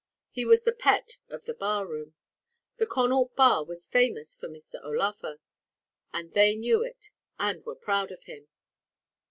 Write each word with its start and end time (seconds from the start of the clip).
He 0.31 0.45
was 0.45 0.63
the 0.63 0.71
pet 0.73 1.19
of 1.29 1.45
the 1.45 1.53
barroom. 1.53 2.15
The 2.77 2.87
Connaught 2.87 3.35
bar 3.35 3.63
was 3.63 3.85
famous 3.85 4.35
for 4.35 4.47
Mr. 4.49 4.83
O'Laugher; 4.83 5.37
and 6.11 6.31
they 6.33 6.55
knew 6.55 6.83
it, 6.83 7.11
and 7.37 7.63
were 7.63 7.75
proud 7.75 8.09
of 8.11 8.23
him. 8.23 8.47